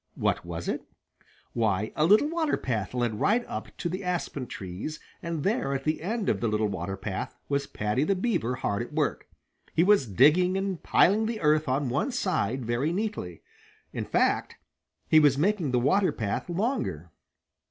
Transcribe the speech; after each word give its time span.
What 0.15 0.43
was 0.43 0.67
it? 0.67 0.81
Why 1.53 1.91
a 1.95 2.05
little 2.05 2.27
water 2.27 2.57
path 2.57 2.95
led 2.95 3.19
right 3.19 3.45
up 3.47 3.67
to 3.77 3.87
the 3.87 4.03
aspen 4.03 4.47
trees, 4.47 4.99
and 5.21 5.43
there, 5.43 5.75
at 5.75 5.83
the 5.83 6.01
end 6.01 6.27
of 6.27 6.41
the 6.41 6.47
little 6.47 6.69
water 6.69 6.97
path, 6.97 7.35
was 7.47 7.67
Paddy 7.67 8.03
the 8.03 8.15
Beaver 8.15 8.55
hard 8.55 8.81
at 8.81 8.93
work. 8.93 9.27
He 9.75 9.83
was 9.83 10.07
digging 10.07 10.57
and 10.57 10.81
piling 10.81 11.27
the 11.27 11.39
earth 11.41 11.69
on 11.69 11.87
one 11.87 12.11
side 12.11 12.65
very 12.65 12.91
neatly. 12.91 13.43
In 13.93 14.05
fact, 14.05 14.55
he 15.07 15.19
was 15.19 15.37
making 15.37 15.69
the 15.69 15.77
water 15.79 16.11
path 16.11 16.49
longer. 16.49 17.11